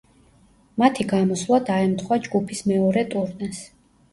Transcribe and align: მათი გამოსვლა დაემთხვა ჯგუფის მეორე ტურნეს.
მათი 0.83 1.05
გამოსვლა 1.11 1.59
დაემთხვა 1.67 2.19
ჯგუფის 2.25 2.65
მეორე 2.73 3.05
ტურნეს. 3.13 3.63